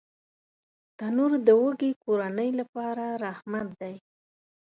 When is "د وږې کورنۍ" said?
1.47-2.49